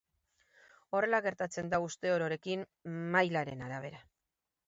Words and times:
Horrela 0.99 1.19
gertatzen 1.25 1.69
da 1.75 1.79
uste 1.89 2.13
ororekin, 2.15 2.65
mailaren 3.17 3.61
arabera. 3.67 4.01